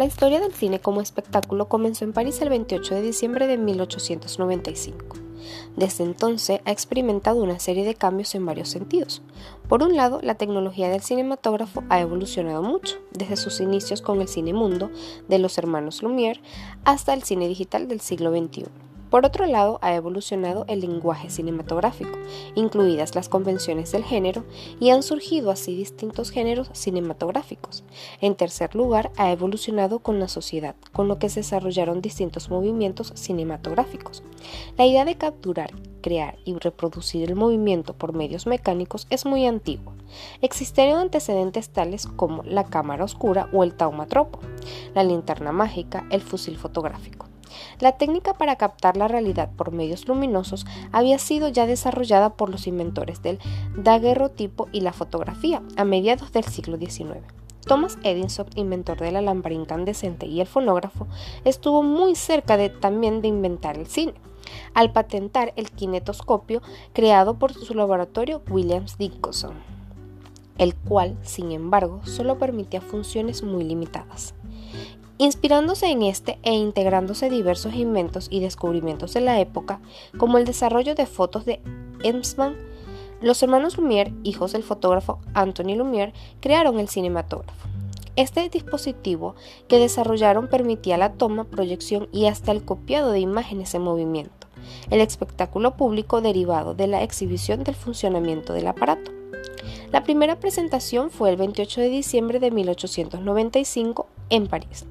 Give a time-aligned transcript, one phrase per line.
[0.00, 5.18] La historia del cine como espectáculo comenzó en París el 28 de diciembre de 1895.
[5.76, 9.20] Desde entonces ha experimentado una serie de cambios en varios sentidos.
[9.68, 14.28] Por un lado, la tecnología del cinematógrafo ha evolucionado mucho, desde sus inicios con el
[14.28, 14.90] cine mundo
[15.28, 16.40] de los hermanos Lumière
[16.86, 18.89] hasta el cine digital del siglo XXI.
[19.10, 22.16] Por otro lado, ha evolucionado el lenguaje cinematográfico,
[22.54, 24.44] incluidas las convenciones del género,
[24.78, 27.82] y han surgido así distintos géneros cinematográficos.
[28.20, 33.12] En tercer lugar, ha evolucionado con la sociedad, con lo que se desarrollaron distintos movimientos
[33.16, 34.22] cinematográficos.
[34.78, 39.92] La idea de capturar, crear y reproducir el movimiento por medios mecánicos es muy antigua.
[40.40, 44.38] Existieron antecedentes tales como la cámara oscura o el taumatropo,
[44.94, 47.29] la linterna mágica, el fusil fotográfico.
[47.80, 52.66] La técnica para captar la realidad por medios luminosos había sido ya desarrollada por los
[52.66, 53.38] inventores del
[53.74, 57.24] daguerrotipo y la fotografía a mediados del siglo XIX.
[57.66, 61.06] Thomas Edison, inventor de la lámpara incandescente y el fonógrafo,
[61.44, 64.14] estuvo muy cerca de, también de inventar el cine,
[64.74, 66.60] al patentar el kinetoscopio
[66.92, 69.54] creado por su laboratorio Williams Dickinson,
[70.58, 74.34] el cual, sin embargo, solo permitía funciones muy limitadas.
[75.20, 79.82] Inspirándose en este e integrándose diversos inventos y descubrimientos de la época,
[80.16, 81.60] como el desarrollo de fotos de
[82.02, 82.56] Emsman,
[83.20, 87.68] los hermanos Lumière, hijos del fotógrafo Anthony Lumière, crearon el cinematógrafo.
[88.16, 89.34] Este dispositivo
[89.68, 94.46] que desarrollaron permitía la toma, proyección y hasta el copiado de imágenes en movimiento,
[94.88, 99.10] el espectáculo público derivado de la exhibición del funcionamiento del aparato.
[99.92, 104.86] La primera presentación fue el 28 de diciembre de 1895 en París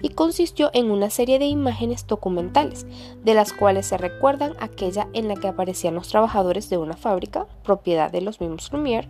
[0.00, 2.86] y consistió en una serie de imágenes documentales,
[3.22, 7.46] de las cuales se recuerdan aquella en la que aparecían los trabajadores de una fábrica,
[7.62, 9.08] propiedad de los mismos Lumière,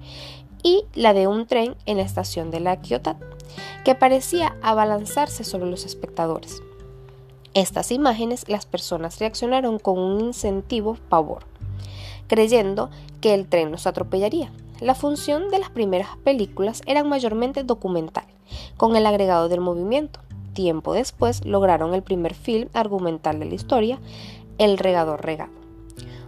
[0.62, 3.18] y la de un tren en la estación de la Ciotat,
[3.84, 6.62] que parecía abalanzarse sobre los espectadores.
[7.52, 11.44] Estas imágenes las personas reaccionaron con un incentivo pavor,
[12.26, 14.50] creyendo que el tren los atropellaría.
[14.80, 18.26] La función de las primeras películas era mayormente documental,
[18.76, 20.20] con el agregado del movimiento.
[20.52, 23.98] Tiempo después lograron el primer film argumental de la historia,
[24.58, 25.52] El regador regado.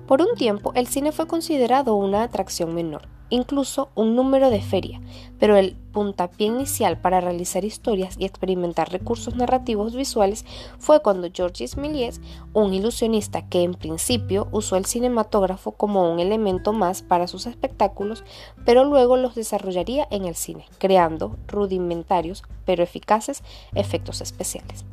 [0.06, 5.00] Por un tiempo el cine fue considerado una atracción menor, incluso un número de feria,
[5.38, 10.44] pero el puntapié inicial para realizar historias y experimentar recursos narrativos visuales
[10.78, 12.20] fue cuando Georges Méliès,
[12.52, 18.24] un ilusionista que en principio usó el cinematógrafo como un elemento más para sus espectáculos,
[18.64, 23.42] pero luego los desarrollaría en el cine, creando rudimentarios pero eficaces
[23.74, 24.84] efectos especiales.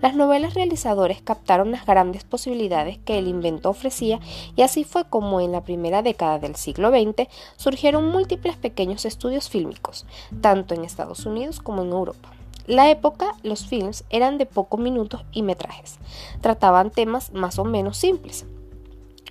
[0.00, 4.20] Las novelas realizadores captaron las grandes posibilidades que el invento ofrecía
[4.54, 9.48] y así fue como en la primera década del siglo XX surgieron múltiples pequeños estudios
[9.48, 10.06] fílmicos,
[10.40, 12.30] tanto en Estados Unidos como en Europa.
[12.66, 15.98] La época, los films eran de pocos minutos y metrajes.
[16.40, 18.44] Trataban temas más o menos simples.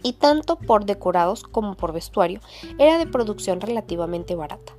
[0.03, 2.39] Y tanto por decorados como por vestuario,
[2.77, 4.73] era de producción relativamente barata.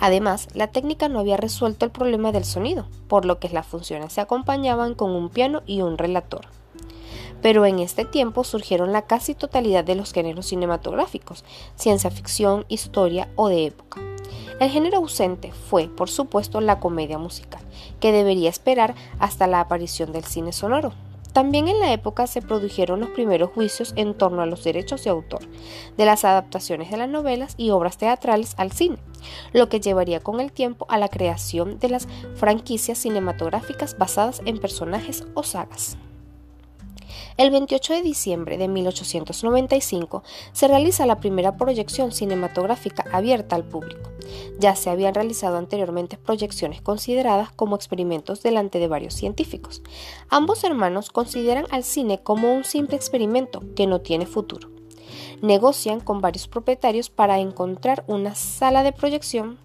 [0.00, 4.12] Además, la técnica no había resuelto el problema del sonido, por lo que las funciones
[4.12, 6.46] se acompañaban con un piano y un relator.
[7.42, 11.44] Pero en este tiempo surgieron la casi totalidad de los géneros cinematográficos,
[11.76, 14.00] ciencia ficción, historia o de época.
[14.58, 17.60] El género ausente fue, por supuesto, la comedia musical,
[18.00, 20.92] que debería esperar hasta la aparición del cine sonoro.
[21.36, 25.10] También en la época se produjeron los primeros juicios en torno a los derechos de
[25.10, 25.46] autor,
[25.94, 28.96] de las adaptaciones de las novelas y obras teatrales al cine,
[29.52, 34.56] lo que llevaría con el tiempo a la creación de las franquicias cinematográficas basadas en
[34.56, 35.98] personajes o sagas.
[37.36, 40.22] El 28 de diciembre de 1895
[40.52, 44.10] se realiza la primera proyección cinematográfica abierta al público.
[44.58, 49.82] Ya se habían realizado anteriormente proyecciones consideradas como experimentos delante de varios científicos.
[50.30, 54.70] Ambos hermanos consideran al cine como un simple experimento que no tiene futuro.
[55.42, 59.58] Negocian con varios propietarios para encontrar una sala de proyección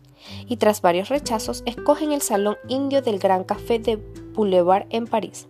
[0.47, 3.95] y tras varios rechazos escogen el Salón Indio del Gran Café de
[4.33, 5.47] Boulevard en París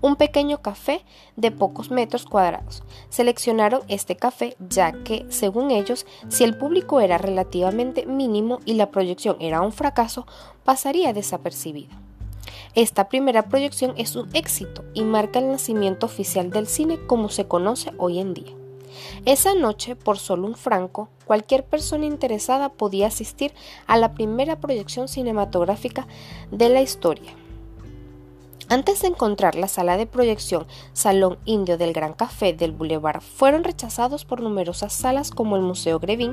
[0.00, 1.04] un pequeño café
[1.36, 2.82] de pocos metros cuadrados.
[3.08, 8.90] Seleccionaron este café ya que, según ellos, si el público era relativamente mínimo y la
[8.90, 10.26] proyección era un fracaso,
[10.64, 12.00] pasaría desapercibida.
[12.74, 17.46] Esta primera proyección es un éxito y marca el nacimiento oficial del cine como se
[17.46, 18.52] conoce hoy en día.
[19.24, 23.52] Esa noche, por solo un franco, cualquier persona interesada podía asistir
[23.86, 26.06] a la primera proyección cinematográfica
[26.50, 27.32] de la historia.
[28.68, 33.62] Antes de encontrar la sala de proyección Salón Indio del Gran Café del Boulevard, fueron
[33.62, 36.32] rechazados por numerosas salas como el Museo Grevin,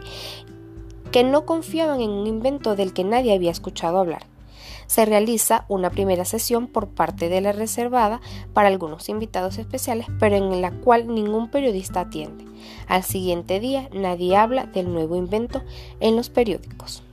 [1.12, 4.26] que no confiaban en un invento del que nadie había escuchado hablar.
[4.88, 8.20] Se realiza una primera sesión por parte de la reservada
[8.52, 12.46] para algunos invitados especiales, pero en la cual ningún periodista atiende.
[12.88, 15.62] Al siguiente día nadie habla del nuevo invento
[16.00, 17.04] en los periódicos.